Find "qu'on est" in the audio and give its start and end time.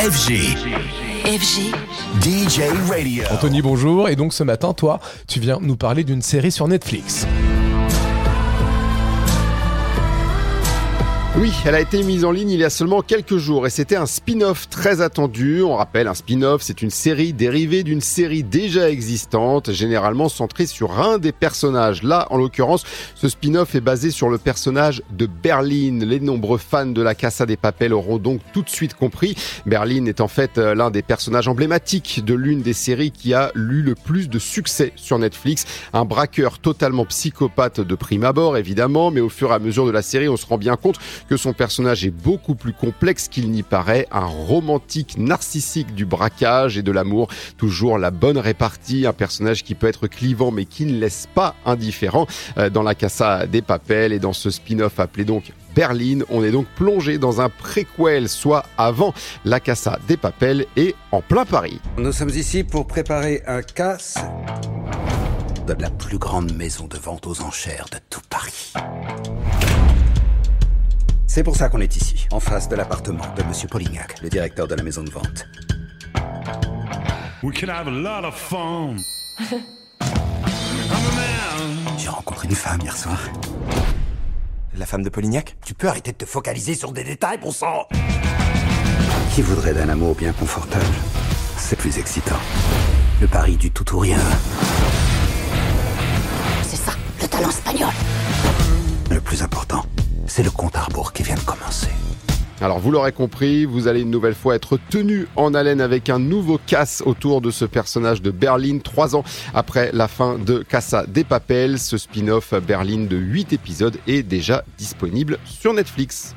71.68-71.96